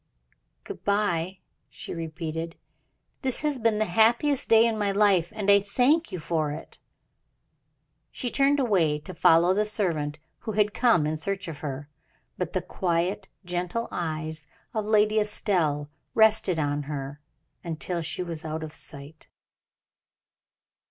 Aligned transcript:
"Good 0.63 0.83
bye!" 0.83 1.37
she 1.69 1.93
repeated. 1.93 2.55
"This 3.21 3.41
has 3.41 3.59
been 3.59 3.77
the 3.77 3.85
happiest 3.85 4.49
day 4.49 4.65
in 4.65 4.75
my 4.79 4.91
life, 4.91 5.31
and 5.35 5.47
I 5.47 5.59
thank 5.59 6.11
you 6.11 6.17
for 6.17 6.51
it." 6.51 6.79
She 8.09 8.31
turned 8.31 8.59
away 8.59 8.97
to 8.97 9.13
follow 9.13 9.53
the 9.53 9.63
servant 9.63 10.17
who 10.39 10.53
had 10.53 10.73
come 10.73 11.05
in 11.05 11.17
search 11.17 11.47
of 11.47 11.59
her, 11.59 11.87
but 12.35 12.51
the 12.53 12.63
quiet, 12.63 13.27
gentle 13.45 13.87
eyes 13.91 14.47
of 14.73 14.87
Lady 14.87 15.19
Estelle 15.19 15.87
rested 16.15 16.57
on 16.57 16.81
her 16.81 17.21
until 17.63 18.01
she 18.01 18.23
was 18.23 18.43
out 18.43 18.63
of 18.63 18.73
sight. 18.73 19.27